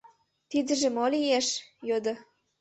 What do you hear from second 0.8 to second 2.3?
мо лиеш?— йодо.